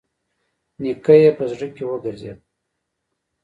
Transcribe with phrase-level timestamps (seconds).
[0.81, 2.39] نيکه يې په زړه کې وګرځېد.